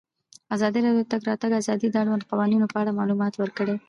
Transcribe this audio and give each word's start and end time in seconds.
ازادي 0.55 0.79
راډیو 0.85 1.03
د 1.05 1.05
د 1.07 1.11
تګ 1.13 1.21
راتګ 1.29 1.51
ازادي 1.59 1.87
د 1.91 1.95
اړونده 2.01 2.25
قوانینو 2.31 2.71
په 2.73 2.77
اړه 2.81 2.97
معلومات 2.99 3.33
ورکړي. 3.37 3.75